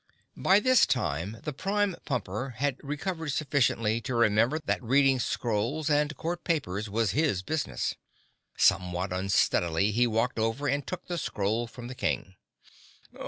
[0.35, 6.17] By this time the Prime Pumper had recovered sufficiently to remember that reading scrolls and
[6.17, 7.93] court papers was his business.
[8.57, 12.33] Somewhat unsteadily he walked over and took the scroll from the King.